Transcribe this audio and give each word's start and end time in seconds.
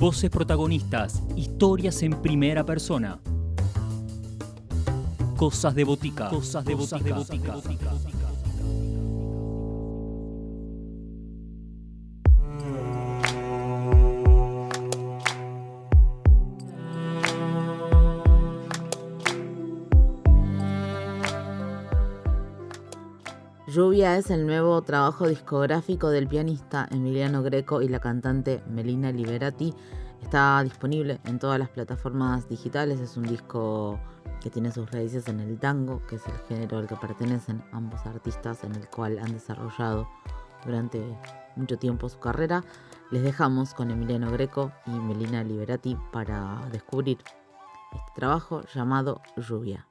Voces 0.00 0.30
protagonistas, 0.30 1.22
historias 1.36 2.02
en 2.02 2.22
primera 2.22 2.64
persona. 2.64 3.20
Cosas 5.36 5.74
de 5.74 5.84
botica. 5.84 6.30
Cosas 6.30 6.64
de 6.64 6.74
botica. 6.74 7.20
Lluvia 23.80 24.18
es 24.18 24.30
el 24.30 24.46
nuevo 24.46 24.82
trabajo 24.82 25.26
discográfico 25.26 26.10
del 26.10 26.28
pianista 26.28 26.86
Emiliano 26.90 27.42
Greco 27.42 27.80
y 27.80 27.88
la 27.88 27.98
cantante 27.98 28.62
Melina 28.68 29.10
Liberati. 29.10 29.72
Está 30.20 30.62
disponible 30.62 31.18
en 31.24 31.38
todas 31.38 31.58
las 31.58 31.70
plataformas 31.70 32.46
digitales. 32.46 33.00
Es 33.00 33.16
un 33.16 33.22
disco 33.22 33.98
que 34.42 34.50
tiene 34.50 34.70
sus 34.70 34.90
raíces 34.90 35.28
en 35.28 35.40
el 35.40 35.58
tango, 35.58 36.02
que 36.06 36.16
es 36.16 36.26
el 36.26 36.36
género 36.46 36.76
al 36.76 36.88
que 36.88 36.96
pertenecen 36.96 37.64
ambos 37.72 38.04
artistas, 38.04 38.64
en 38.64 38.74
el 38.74 38.86
cual 38.86 39.18
han 39.18 39.32
desarrollado 39.32 40.06
durante 40.66 41.02
mucho 41.56 41.78
tiempo 41.78 42.10
su 42.10 42.18
carrera. 42.18 42.62
Les 43.10 43.22
dejamos 43.22 43.72
con 43.72 43.90
Emiliano 43.90 44.30
Greco 44.30 44.72
y 44.84 44.90
Melina 44.90 45.42
Liberati 45.42 45.96
para 46.12 46.68
descubrir 46.70 47.16
este 47.92 48.12
trabajo 48.14 48.60
llamado 48.74 49.22
Lluvia. 49.38 49.86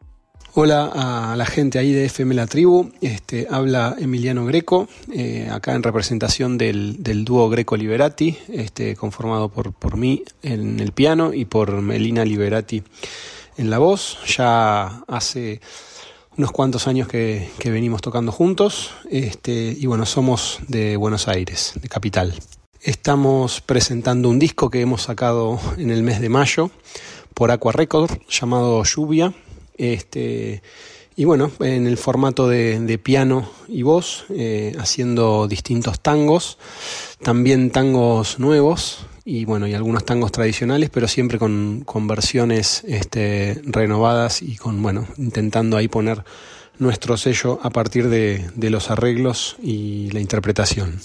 Hola 0.53 1.31
a 1.31 1.35
la 1.35 1.45
gente 1.45 1.79
ahí 1.79 1.93
de 1.93 2.05
FM 2.05 2.33
La 2.33 2.47
Tribu, 2.47 2.91
este, 3.01 3.47
habla 3.49 3.95
Emiliano 3.97 4.45
Greco, 4.45 4.89
eh, 5.13 5.47
acá 5.51 5.73
en 5.75 5.83
representación 5.83 6.57
del, 6.57 7.23
dúo 7.23 7.49
Greco 7.49 7.77
Liberati, 7.77 8.37
este, 8.51 8.95
conformado 8.95 9.49
por, 9.49 9.73
por 9.73 9.95
mí 9.95 10.23
en 10.41 10.79
el 10.79 10.91
piano 10.91 11.33
y 11.33 11.45
por 11.45 11.81
Melina 11.81 12.25
Liberati 12.25 12.83
en 13.57 13.69
la 13.69 13.77
voz. 13.77 14.17
Ya 14.25 15.03
hace 15.07 15.61
unos 16.37 16.51
cuantos 16.51 16.87
años 16.87 17.07
que, 17.07 17.49
venimos 17.65 18.01
tocando 18.01 18.31
juntos 18.31 18.91
este, 19.11 19.75
y 19.77 19.85
bueno, 19.85 20.05
somos 20.05 20.59
de 20.67 20.95
Buenos 20.97 21.27
Aires, 21.27 21.73
de 21.81 21.89
Capital. 21.89 22.33
Estamos 22.81 23.61
presentando 23.61 24.29
un 24.29 24.39
disco 24.39 24.69
que 24.69 24.81
hemos 24.81 25.03
sacado 25.03 25.59
en 25.77 25.91
el 25.91 26.01
mes 26.01 26.21
de 26.21 26.29
mayo 26.29 26.71
por 27.33 27.51
Aqua 27.51 27.73
Record 27.73 28.19
llamado 28.29 28.83
Lluvia 28.83 29.33
este, 29.79 30.61
y 31.15 31.25
bueno, 31.25 31.51
en 31.61 31.87
el 31.87 31.97
formato 31.97 32.47
de, 32.47 32.99
piano 33.01 33.49
y 33.67 33.81
voz, 33.81 34.25
eh, 34.29 34.75
haciendo 34.77 35.47
distintos 35.47 35.99
tangos, 36.01 36.57
también 37.23 37.71
tangos 37.71 38.39
nuevos 38.39 39.07
y 39.25 39.45
bueno, 39.45 39.67
y 39.67 39.73
algunos 39.73 40.05
tangos 40.05 40.31
tradicionales, 40.31 40.89
pero 40.89 41.07
siempre 41.07 41.39
con, 41.39 41.85
versiones 42.07 42.83
este, 42.87 43.61
renovadas 43.63 44.41
y 44.41 44.57
con, 44.57 44.81
bueno, 44.83 45.07
intentando 45.17 45.77
ahí 45.77 45.87
poner 45.87 46.23
nuestro 46.77 47.17
sello 47.17 47.59
a 47.63 47.69
partir 47.69 48.09
de 48.09 48.69
los 48.69 48.91
arreglos 48.91 49.57
y 49.61 50.11
la 50.11 50.19
interpretación. 50.19 50.99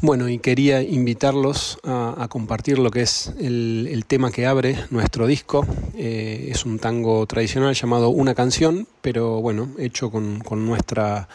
Bueno, 0.00 0.28
y 0.28 0.38
quería 0.38 0.80
invitarlos 0.80 1.80
a, 1.82 2.28
compartir 2.30 2.78
lo 2.78 2.90
que 2.90 3.02
es 3.02 3.32
el, 3.40 4.04
tema 4.06 4.30
que 4.30 4.46
abre 4.46 4.78
nuestro 4.90 5.26
disco. 5.26 5.66
Eh, 5.96 6.50
es 6.52 6.64
un 6.64 6.78
tango 6.78 7.26
tradicional 7.26 7.74
llamado 7.74 8.10
Una 8.10 8.34
canción, 8.36 8.86
pero 9.02 9.40
bueno, 9.40 9.70
hecho 9.76 10.12
con, 10.12 10.40
nuestra 10.64 11.28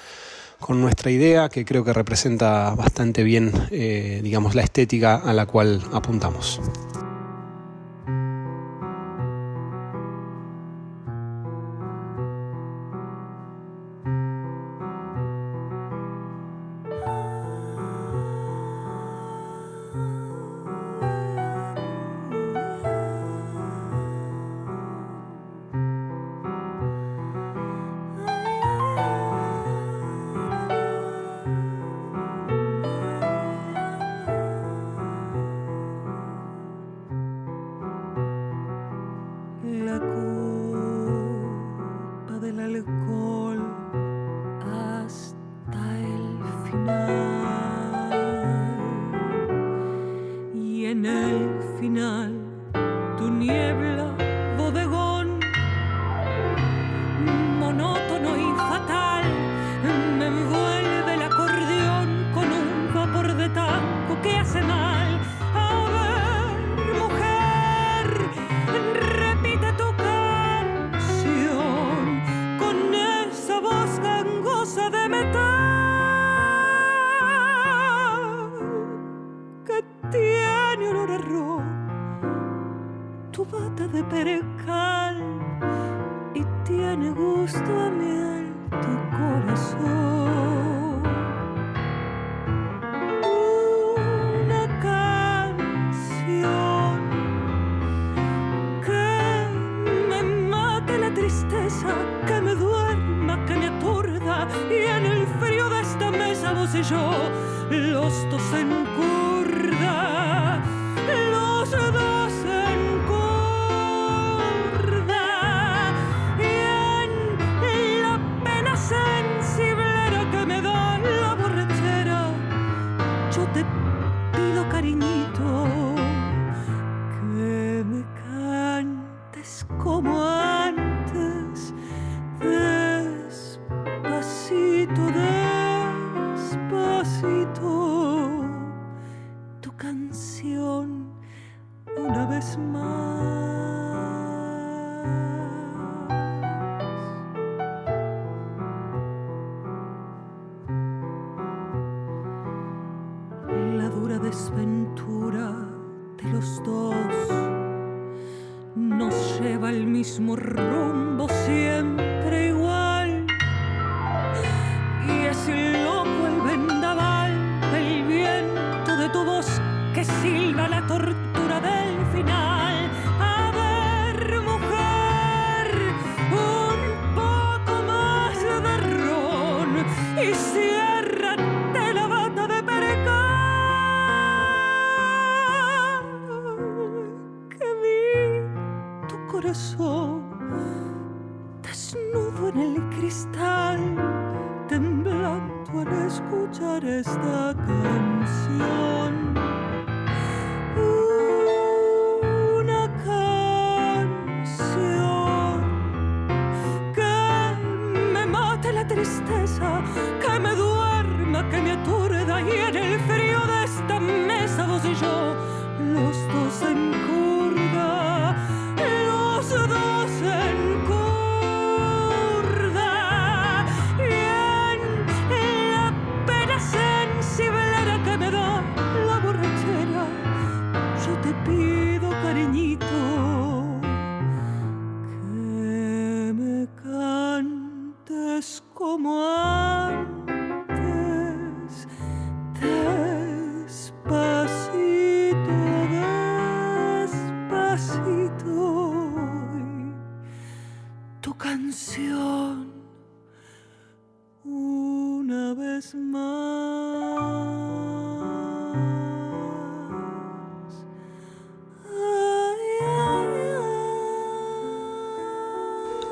con 0.61 0.79
nuestra 0.79 1.11
idea 1.11 1.49
que 1.49 1.65
creo 1.65 1.83
que 1.83 1.91
representa 1.91 2.73
bastante 2.73 3.23
bien, 3.23 3.51
eh, 3.69 4.21
digamos, 4.23 4.55
la 4.55 4.61
estética 4.61 5.15
a 5.17 5.33
la 5.33 5.45
cual 5.45 5.83
apuntamos. 5.91 6.61
en 51.05 51.07
el 51.07 51.59
final 51.79 52.31
tu 53.17 53.29
niebla 53.29 54.12
तेरे 84.13 84.42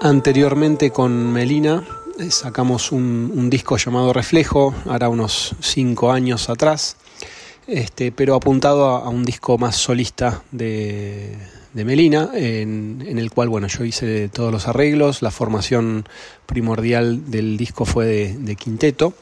Anteriormente 0.03 0.89
con 0.89 1.31
Melina 1.31 1.83
eh, 2.18 2.31
sacamos 2.31 2.92
un, 2.92 3.51
disco 3.51 3.77
llamado 3.77 4.13
Reflejo, 4.13 4.74
hará 4.89 5.09
unos 5.09 5.53
cinco 5.59 6.12
años 6.12 6.50
atrás, 6.50 6.98
este, 7.68 8.12
pero 8.12 8.33
apuntado 8.33 8.88
a, 8.88 9.07
un 9.09 9.24
disco 9.24 9.59
más 9.59 9.75
solista 9.75 10.42
de, 10.51 11.38
Melina, 11.75 12.31
en, 12.33 13.15
el 13.15 13.30
cual 13.30 13.50
bueno, 13.50 13.68
yo 13.68 13.86
hice 13.86 14.27
todos 14.30 14.51
los 14.51 14.68
arreglos, 14.68 15.21
la 15.21 15.30
formación 15.30 16.06
primordial 16.48 17.30
del 17.30 17.56
disco 17.56 17.86
fue 17.86 18.07
de, 18.33 18.56
quinteto. 18.56 19.13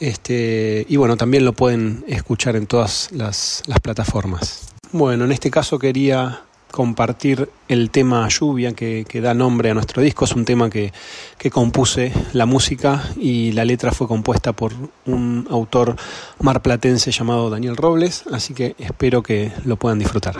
Este, 0.00 0.84
y 0.86 0.96
bueno, 0.96 1.16
también 1.16 1.46
lo 1.46 1.54
pueden 1.54 2.04
escuchar 2.08 2.56
en 2.56 2.66
todas 2.66 3.08
las 3.12 3.62
plataformas. 3.82 4.68
Bueno, 4.92 5.24
en 5.24 5.32
este 5.32 5.50
caso 5.50 5.78
quería 5.78 6.42
compartir 6.74 7.48
el 7.68 7.90
tema 7.90 8.28
Lluvia 8.28 8.72
que, 8.72 9.04
da 9.22 9.32
nombre 9.32 9.70
a 9.70 9.74
nuestro 9.74 10.02
disco. 10.02 10.24
Es 10.24 10.32
un 10.32 10.44
tema 10.44 10.68
que, 10.68 10.92
que, 11.38 11.48
compuse 11.48 12.12
la 12.32 12.46
música 12.46 13.04
y 13.16 13.52
la 13.52 13.64
letra 13.64 13.92
fue 13.92 14.08
compuesta 14.08 14.52
por 14.52 14.72
un 15.06 15.46
autor 15.50 15.94
marplatense 16.40 17.12
llamado 17.12 17.48
Daniel 17.48 17.76
Robles, 17.76 18.24
así 18.32 18.54
que 18.54 18.74
espero 18.78 19.22
que 19.22 19.52
lo 19.64 19.76
puedan 19.76 20.00
disfrutar. 20.00 20.34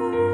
oh. 0.00 0.27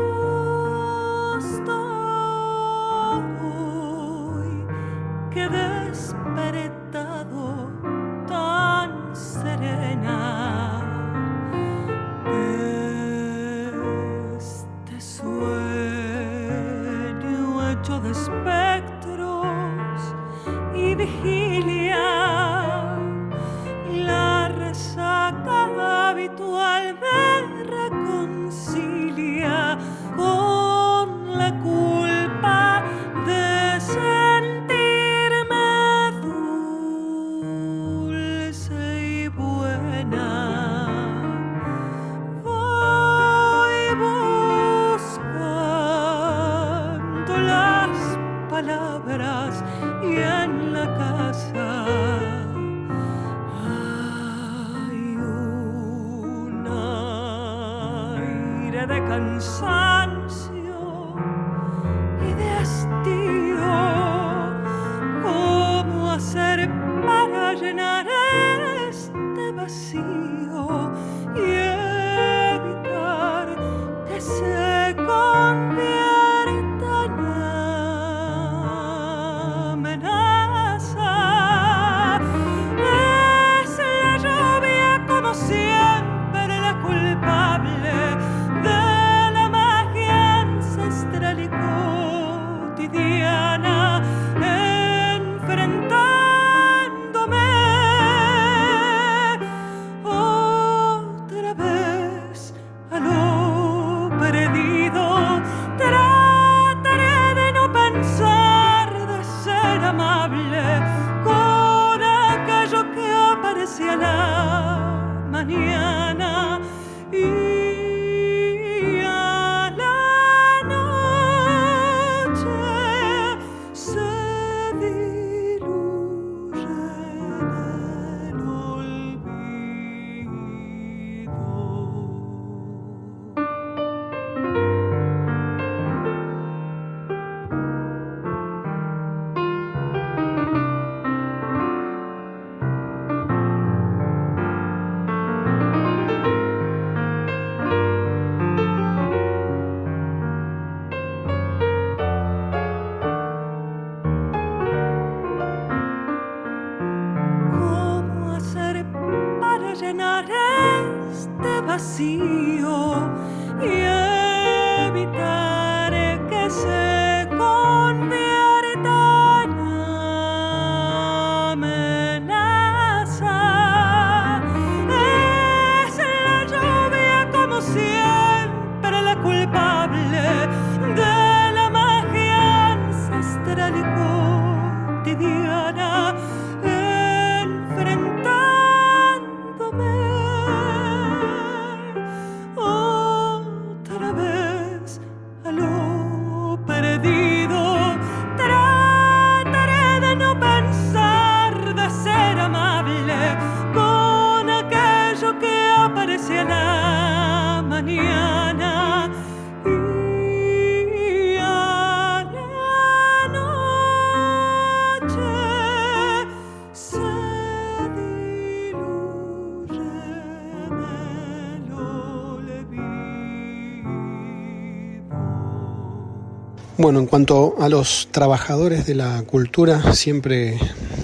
Bueno, 226.85 227.01
en 227.01 227.07
cuanto 227.07 227.55
a 227.61 227.71
los 227.71 228.09
trabajadores 228.11 228.85
de 228.85 228.95
la 228.95 229.23
cultura, 229.23 229.95
siempre 229.95 230.59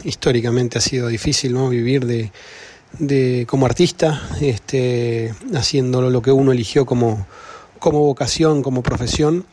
históricamente 0.04 0.76
ha 0.76 0.80
sido 0.82 1.08
difícil 1.08 1.54
vivir 1.70 2.30
de, 2.98 3.46
como 3.46 3.64
artista, 3.64 4.20
este, 4.42 5.32
haciendo 5.54 6.02
lo 6.02 6.20
que 6.20 6.32
uno 6.32 6.52
eligió 6.52 6.84
como, 6.84 7.26
como 7.78 8.00
vocación, 8.00 8.62
como 8.62 8.82
profesión. 8.82 9.46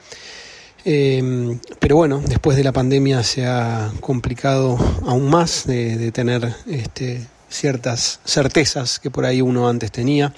Eh, 0.84 1.57
pero 1.79 1.96
bueno, 1.96 2.22
después 2.27 2.57
de 2.57 2.65
la 2.65 2.74
pandemia 2.74 3.24
se 3.24 3.46
ha 3.46 3.93
complicado 4.01 4.77
aún 5.05 5.29
más 5.29 5.65
de, 5.65 6.12
tener 6.12 6.53
este, 6.69 7.25
ciertas 7.48 8.19
certezas 8.25 9.00
que 9.00 9.10
por 9.10 9.24
ahí 9.24 9.39
uno 9.39 9.69
antes 9.69 9.93
tenía. 9.93 10.34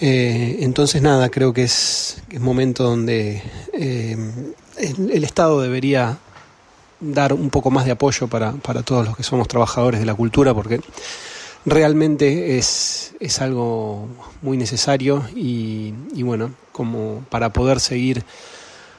Eh, 0.00 0.58
entonces 0.60 1.02
nada, 1.02 1.28
creo 1.28 1.52
que 1.52 1.64
es, 1.64 2.22
es 2.30 2.40
momento 2.40 2.84
donde 2.84 3.42
eh, 3.72 4.16
el, 4.82 5.24
Estado 5.24 5.60
debería 5.60 6.18
dar 7.00 7.32
un 7.32 7.50
poco 7.50 7.70
más 7.70 7.84
de 7.84 7.92
apoyo 7.92 8.28
para, 8.28 8.52
para 8.52 8.82
todos 8.82 9.06
los 9.06 9.16
que 9.16 9.22
somos 9.22 9.48
trabajadores 9.48 10.00
de 10.00 10.06
la 10.06 10.14
cultura, 10.14 10.54
porque 10.54 10.80
realmente 11.64 12.58
es, 12.58 13.14
es 13.20 13.40
algo 13.40 14.08
muy 14.42 14.56
necesario 14.56 15.24
y, 15.34 15.94
y 16.14 16.22
bueno, 16.22 16.52
como 16.72 17.24
para 17.30 17.52
poder 17.52 17.80
seguir 17.80 18.24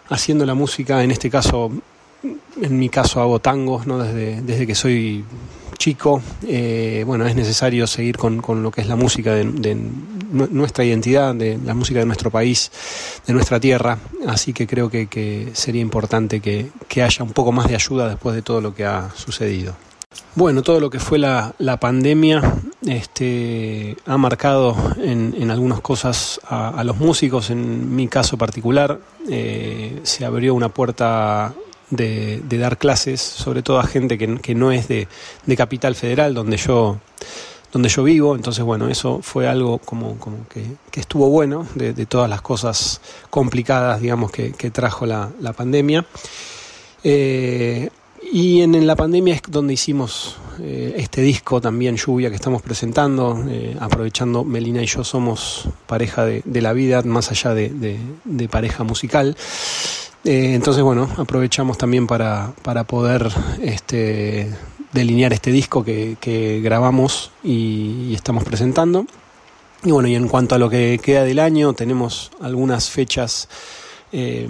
haciendo 0.10 0.46
la 0.46 0.54
música, 0.54 1.04
en 1.04 1.12
este 1.12 1.30
caso, 1.30 1.72
en 2.62 2.80
mi 2.80 2.90
caso 2.90 3.22
hago 3.22 3.40
tangos, 3.40 3.88
¿no? 3.88 4.00
desde, 4.00 4.42
desde 4.42 4.68
que 4.68 4.76
soy 4.76 5.26
chico, 5.84 6.22
eh, 6.48 7.04
bueno, 7.06 7.26
es 7.26 7.36
necesario 7.36 7.88
seguir 7.88 8.16
con, 8.18 8.42
con 8.42 8.64
lo 8.64 8.72
que 8.72 8.80
es 8.80 8.88
la 8.88 8.96
música 8.96 9.34
de, 9.34 9.44
de 9.44 9.76
nu- 9.76 10.48
nuestra 10.50 10.86
identidad, 10.86 11.36
de 11.36 11.60
la 11.66 11.74
música 11.74 12.00
de 12.00 12.06
nuestro 12.06 12.30
país, 12.32 12.72
de 13.28 13.34
nuestra 13.34 13.60
tierra, 13.60 13.98
así 14.26 14.54
que 14.54 14.66
creo 14.66 14.90
que, 14.90 15.52
sería 15.54 15.82
importante 15.82 16.40
que, 16.40 16.70
que 16.88 17.04
haya 17.04 17.22
un 17.24 17.34
poco 17.34 17.52
más 17.52 17.68
de 17.68 17.76
ayuda 17.76 18.08
después 18.08 18.34
de 18.34 18.42
todo 18.42 18.62
lo 18.62 18.74
que 18.74 18.86
ha 18.86 19.10
sucedido. 19.14 19.74
Bueno, 20.36 20.62
todo 20.62 20.80
lo 20.80 20.90
que 20.90 21.00
fue 21.00 21.18
la, 21.18 21.54
la 21.60 21.76
pandemia 21.78 22.42
este, 22.88 23.98
ha 24.06 24.18
marcado 24.18 24.78
en, 25.04 25.36
en 25.38 25.52
algunas 25.52 25.82
cosas 25.82 26.40
a, 26.48 26.70
a 26.70 26.84
los 26.86 26.98
músicos, 26.98 27.50
en 27.50 27.94
mi 27.94 28.08
caso 28.08 28.38
particular, 28.38 29.00
eh, 29.30 30.00
se 30.04 30.24
abrió 30.24 30.54
una 30.56 30.70
puerta 30.70 31.54
de, 31.96 32.42
dar 32.60 32.78
clases, 32.78 33.22
sobre 33.22 33.64
todo 33.64 33.80
a 33.80 33.84
gente 33.88 34.18
que, 34.18 34.56
no 34.56 34.72
es 34.72 34.88
de, 34.88 35.08
de 35.46 35.58
Capital 35.58 35.96
Federal, 35.96 36.34
donde 36.34 36.58
yo, 36.58 37.00
donde 37.72 37.90
yo 37.90 38.04
vivo, 38.04 38.36
entonces 38.36 38.64
bueno, 38.64 38.88
eso 38.90 39.20
fue 39.22 39.48
algo 39.48 39.80
como, 39.80 40.18
como 40.20 40.48
que, 40.48 40.64
que 40.92 41.00
estuvo 41.00 41.30
bueno 41.30 41.68
de, 41.76 41.94
todas 42.06 42.30
las 42.30 42.42
cosas 42.42 43.02
complicadas, 43.30 44.02
digamos, 44.02 44.32
que, 44.32 44.52
que 44.54 44.72
trajo 44.72 45.06
la, 45.06 45.30
la 45.42 45.54
pandemia. 45.54 46.06
Eh, 47.04 47.90
y 48.32 48.62
en, 48.62 48.74
en 48.76 48.88
la 48.88 48.96
pandemia 48.96 49.36
es 49.36 49.42
donde 49.50 49.74
hicimos 49.74 50.38
eh, 50.60 50.94
este 50.98 51.22
disco 51.22 51.60
también, 51.60 51.98
Lluvia, 51.98 52.30
que 52.30 52.36
estamos 52.36 52.62
presentando, 52.62 53.44
eh, 53.50 53.76
aprovechando, 53.80 54.44
Melina 54.44 54.82
y 54.82 54.86
yo 54.86 55.04
somos 55.04 55.68
pareja 55.88 56.26
de, 56.26 56.62
la 56.62 56.74
vida, 56.74 57.02
más 57.04 57.32
allá 57.32 57.54
de- 57.54 58.00
de 58.24 58.50
pareja 58.50 58.84
musical. 58.84 59.36
Eh, 60.24 60.54
entonces, 60.54 60.84
bueno, 60.84 61.10
aprovechamos 61.18 61.78
también 61.78 62.08
para, 62.08 62.54
para 62.62 62.86
poder 62.86 63.30
este, 63.62 64.50
delinear 64.94 65.34
este 65.34 65.52
disco 65.52 65.84
que, 65.84 66.62
grabamos 66.64 67.32
y, 67.44 68.14
estamos 68.14 68.44
presentando. 68.44 69.06
Y 69.84 69.92
bueno, 69.92 70.08
y 70.08 70.16
en 70.16 70.30
cuanto 70.30 70.56
a 70.56 70.58
lo 70.58 70.70
que 70.70 71.00
queda 71.04 71.24
del 71.24 71.40
año, 71.40 71.74
tenemos 71.74 72.32
algunas 72.42 72.90
fechas 72.90 73.50
eh, 74.14 74.48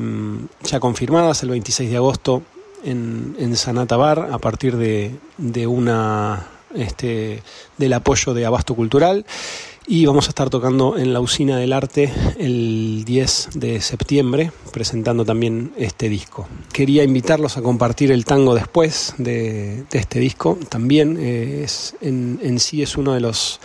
ya 0.62 0.80
confirmadas, 0.80 1.42
el 1.42 1.50
26 1.50 1.89
de 1.89 1.98
agosto 1.98 2.44
en, 2.84 3.36
en 3.39 3.56
Sanata 3.56 3.96
a 3.96 4.38
partir 4.38 4.77
de, 4.77 5.15
de 5.38 5.65
una 5.65 6.48
este, 6.75 7.42
del 7.77 7.94
apoyo 7.94 8.34
de 8.34 8.46
Abasto 8.46 8.75
Cultural. 8.75 9.25
Y 9.85 10.05
vamos 10.05 10.27
a 10.27 10.29
estar 10.29 10.49
tocando 10.49 10.97
en 10.97 11.11
la 11.11 11.19
Usina 11.19 11.57
del 11.57 11.73
Arte 11.73 12.09
el 12.39 13.03
10 13.03 13.49
de 13.55 13.81
septiembre, 13.81 14.51
presentando 14.71 15.25
también 15.25 15.73
este 15.77 16.07
disco. 16.07 16.47
Quería 16.71 17.03
invitarlos 17.03 17.57
a 17.57 17.61
compartir 17.61 18.09
el 18.13 18.23
tango 18.23 18.55
después 18.55 19.13
de, 19.17 19.83
este 19.91 20.19
disco. 20.19 20.57
También 20.69 21.17
eh, 21.19 21.63
es, 21.65 21.95
en, 21.99 22.39
en 22.41 22.59
sí 22.59 22.81
es 22.81 22.95
uno 22.95 23.13
de 23.13 23.19
los 23.19 23.59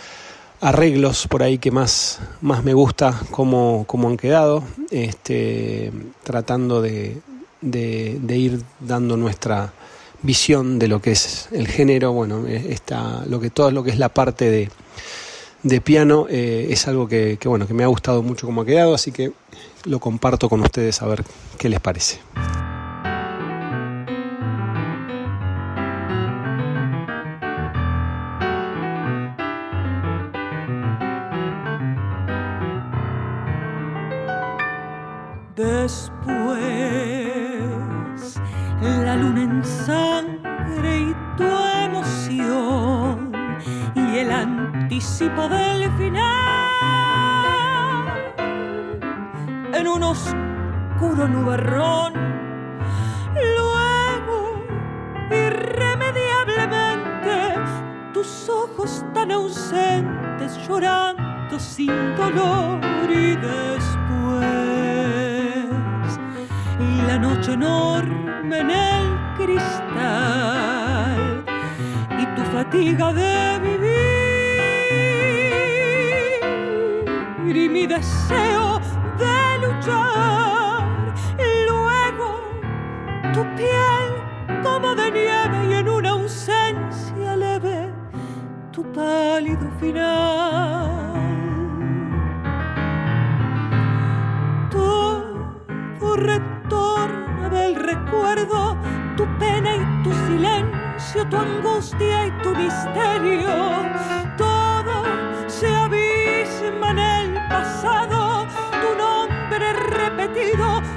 arreglos 0.59 1.25
por 1.25 1.41
ahí 1.41 1.57
que 1.57 1.71
más, 1.71 2.19
más 2.41 2.65
me 2.65 2.73
gusta 2.73 3.17
cómo, 3.31 3.85
cómo 3.87 4.09
han 4.09 4.17
quedado, 4.17 4.65
este, 4.91 5.93
tratando 6.23 6.81
de, 6.81 7.21
de, 7.61 8.19
de 8.21 8.37
ir 8.37 8.61
dando 8.81 9.15
nuestra 9.15 9.71
visión 10.21 10.79
de 10.79 10.89
lo 10.89 11.01
que 11.01 11.11
es 11.11 11.47
el 11.53 11.69
género, 11.69 12.11
bueno, 12.11 12.45
eh, 12.45 12.67
esta, 12.71 13.23
lo 13.25 13.39
que 13.39 13.49
todo 13.49 13.71
lo 13.71 13.83
que 13.83 13.91
es 13.91 13.97
la 13.97 14.09
parte 14.09 14.51
de, 14.51 14.69
de 15.63 15.81
piano 15.81 16.27
eh, 16.29 16.67
es 16.69 16.87
algo 16.87 17.07
que, 17.07 17.37
que, 17.39 17.47
bueno, 17.47 17.67
que 17.67 17.73
me 17.73 17.83
ha 17.83 17.87
gustado 17.87 18.23
mucho 18.23 18.45
cómo 18.45 18.61
ha 18.61 18.65
quedado, 18.65 18.93
así 18.93 19.11
que 19.11 19.31
lo 19.85 19.99
comparto 19.99 20.49
con 20.49 20.61
ustedes 20.61 21.01
a 21.01 21.07
ver 21.07 21.23
qué 21.57 21.69
les 21.69 21.79
parece. 21.79 22.19
Después, 35.55 36.38
anticipo 45.21 45.49
del 45.49 45.91
final 45.97 46.39
en 49.73 49.87
un 49.87 50.03
oscuro 50.03 51.27
nubarrón. 51.27 52.13
Luego, 53.33 54.63
irremediablemente, 55.29 57.55
tus 58.13 58.47
ojos 58.49 59.03
tan 59.13 59.31
ausentes 59.31 60.57
llorando 60.65 61.59
sin 61.59 62.15
dolor 62.15 62.79
y 63.09 63.35
después 63.35 64.45
la 67.07 67.17
noche 67.17 67.51
enorme 67.53 68.59
en 68.59 68.69
el 68.69 69.17
cristal 69.37 69.73
y 72.17 72.25
tu 72.35 72.43
fatiga 72.51 73.11
de 73.11 73.68
deseo 77.99 78.79
de 79.17 79.67
luchar. 79.67 81.13
Luego 81.67 82.29
tu 83.33 83.43
piel 83.55 84.07
como 84.63 84.95
de 84.95 85.11
nieve 85.11 85.57
y 85.69 85.73
en 85.73 85.89
una 85.89 86.11
ausencia 86.11 87.35
leve 87.35 87.91
tu 88.71 88.83
pálido 88.93 89.69
final. 89.79 91.09
Todo 94.71 96.15
retorna 96.15 97.49
del 97.49 97.75
recuerdo, 97.75 98.77
tu 99.17 99.25
pena 99.37 99.75
y 99.75 100.03
tu 100.03 100.11
silencio, 100.27 101.27
tu 101.29 101.37
angustia 101.37 102.27
y 102.27 102.31
tu 102.43 102.49
misterio. 102.55 103.49
Todo 104.37 105.03
se 105.47 105.67
abisma 105.67 106.91
en 106.91 106.99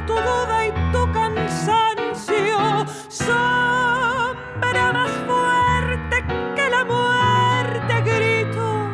tu 0.07 0.15
duda 0.15 0.67
y 0.67 0.93
tu 0.93 1.13
cansancio. 1.13 2.87
Sombra 3.09 4.93
más 4.93 5.11
fuerte 5.27 6.25
que 6.57 6.71
la 6.71 6.85
muerte, 6.85 7.95
grito, 8.03 8.89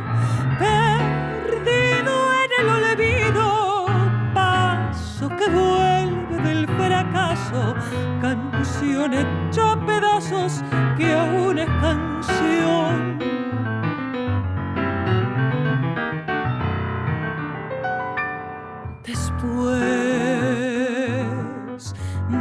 perdido 0.59 2.15
en 2.43 2.51
el 2.61 2.69
olvido. 2.69 3.87
Paso 4.35 5.29
que 5.29 5.49
vuelve 5.49 6.43
del 6.43 6.67
fracaso, 6.67 7.75
canción 8.21 9.15
hecha 9.15 9.77
pedazos 9.87 10.63
que 10.97 11.13
aún 11.13 11.59
es. 11.59 12.08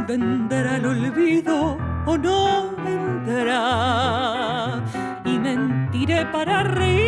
Vendrá 0.08 0.76
el 0.76 0.86
olvido 0.86 1.76
o 2.06 2.16
no 2.16 2.70
vendrá 2.82 4.82
y 5.26 5.38
mentiré 5.38 6.24
para 6.32 6.62
reír 6.62 7.04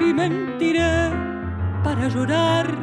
y 0.00 0.12
mentiré 0.12 1.08
para 1.84 2.08
llorar. 2.08 2.81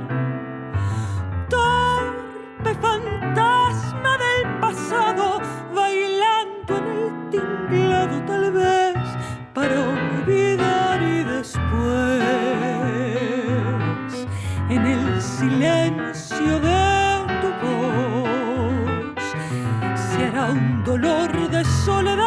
Un 20.52 20.84
dolor 20.84 21.32
de 21.50 21.64
soledad 21.86 22.26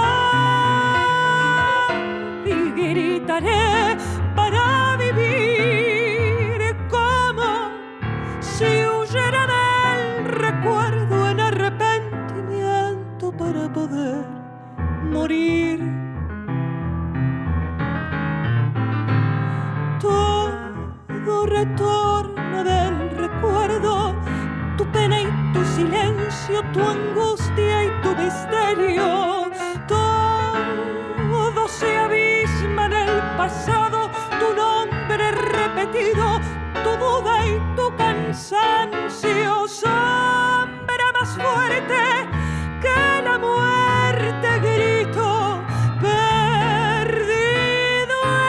y 2.45 2.71
gritaré 2.71 3.97
para 4.37 4.97
vivir 4.97 6.77
como 6.89 7.71
si 8.41 8.65
huyera 8.65 9.47
del 9.47 10.25
recuerdo 10.27 11.31
en 11.31 11.41
arrepentimiento 11.41 13.33
para 13.33 13.73
poder 13.73 14.25
morir. 15.11 15.81
Todo 20.01 21.47
retorno 21.47 22.65
del 22.65 23.11
recuerdo, 23.11 24.15
tu 24.77 24.85
pena 24.87 25.21
y 25.21 25.53
tu 25.53 25.65
silencio, 25.65 26.63
tu 26.73 26.81
angustia 26.81 27.12
misterio. 28.23 29.51
Todo 29.87 31.69
se 31.69 31.97
abisma 31.99 32.87
en 32.87 32.93
el 32.93 33.21
pasado, 33.37 34.11
tu 34.41 34.55
nombre 34.55 35.31
repetido, 35.33 36.41
tu 36.85 36.91
duda 37.05 37.47
y 37.47 37.59
tu 37.77 37.95
cansancio. 37.97 39.69
Sombra 39.69 41.07
más 41.15 41.31
fuerte 41.37 42.03
que 42.83 43.23
la 43.25 43.39
muerte, 43.39 44.49
grito, 44.67 45.29
perdido 46.01 47.27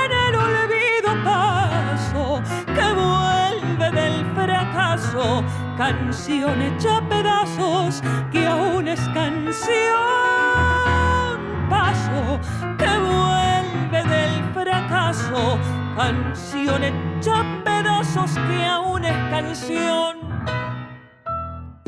en 0.04 0.12
el 0.26 0.34
olvido 0.48 1.10
paso 1.24 2.42
que 2.76 2.88
vuelve 3.02 3.88
del 3.92 4.18
fracaso, 4.36 5.44
canción 5.78 6.62
hecha 6.62 7.02
pedazos 7.10 8.02
que 8.32 8.43
es 8.94 9.00
canción, 9.10 9.74
paso 11.68 12.40
que 12.78 12.86
vuelve 13.00 14.04
del 14.08 14.54
fracaso, 14.54 15.58
canción 15.98 16.84
hecha 16.84 17.64
pedazos 17.66 18.32
que 18.34 18.64
aún 18.64 19.04
es 19.04 19.18
canción. 19.32 20.18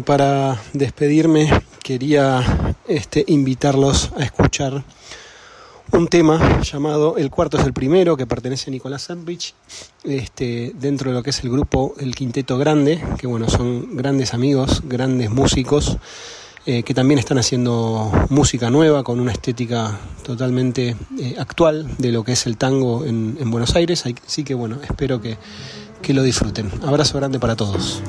Para 0.04 0.60
despedirme 0.74 1.52
quería 1.84 2.76
este, 2.88 3.24
invitarlos 3.28 4.12
a 4.18 4.24
escuchar 4.24 4.84
un 5.92 6.08
tema 6.08 6.62
llamado 6.64 7.18
El 7.18 7.30
cuarto 7.30 7.60
es 7.60 7.66
el 7.68 7.74
primero, 7.74 8.18
que 8.18 8.26
pertenece 8.26 8.72
a 8.72 8.74
Nicolás 8.74 9.04
Sandwich, 9.04 9.54
este, 10.04 10.72
dentro 10.74 11.12
de 11.12 11.18
lo 11.18 11.22
que 11.22 11.30
es 11.30 11.44
el 11.44 11.52
grupo 11.52 11.94
El 12.00 12.16
Quinteto 12.16 12.58
Grande, 12.58 13.00
que 13.20 13.28
bueno, 13.28 13.48
son 13.48 13.96
grandes 13.96 14.34
amigos, 14.34 14.82
grandes 14.86 15.30
músicos, 15.30 16.00
eh, 16.66 16.84
que 16.84 16.94
también 16.94 17.20
están 17.20 17.38
haciendo 17.38 18.12
música 18.30 18.70
nueva 18.70 19.04
con 19.04 19.20
una 19.20 19.32
estética 19.32 20.00
totalmente 20.24 20.96
eh, 21.20 21.36
actual 21.38 21.88
de 21.98 22.12
lo 22.12 22.24
que 22.24 22.32
es 22.32 22.46
el 22.48 22.58
tango 22.58 23.06
en, 23.06 23.38
en 23.40 23.52
Buenos 23.52 23.76
Aires, 23.76 24.04
así 24.26 24.44
que 24.44 24.54
bueno, 24.54 24.78
espero 24.82 25.22
que, 25.22 25.38
que 26.02 26.14
lo 26.14 26.24
disfruten. 26.24 26.72
Abrazo 26.84 27.18
grande 27.18 27.40
para 27.40 27.56
todos. 27.56 28.02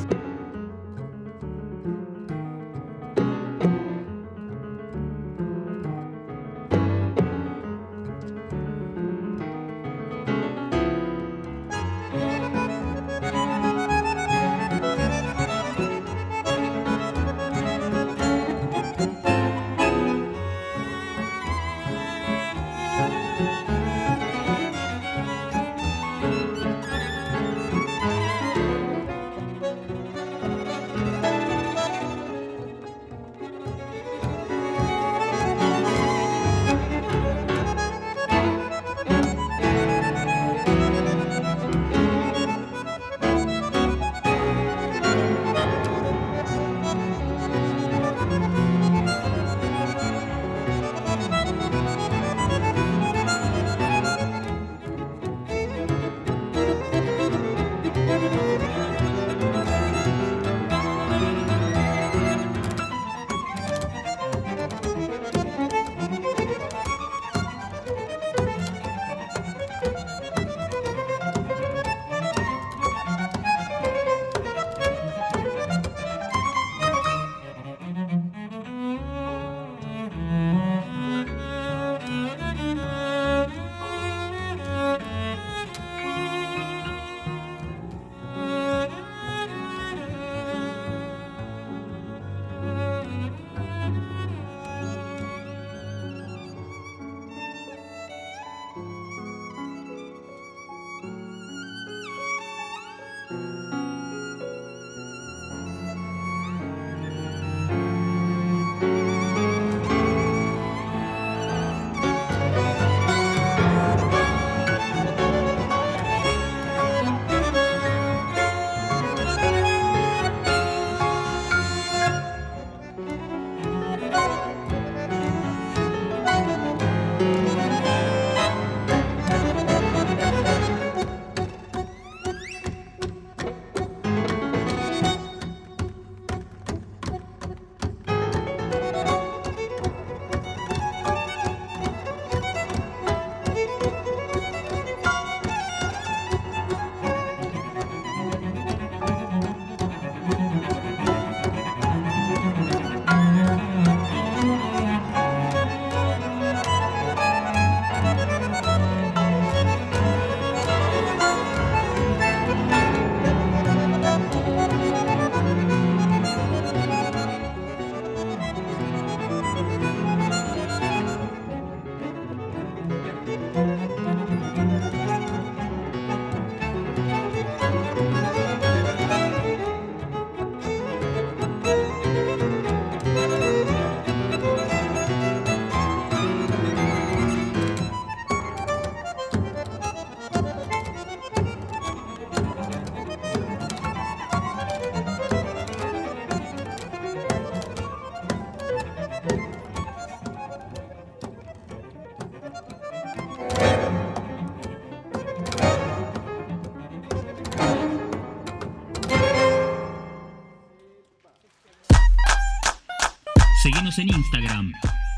En 213.98 214.08
Instagram, 214.08 214.72